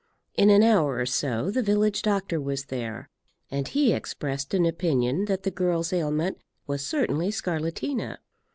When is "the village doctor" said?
1.51-2.41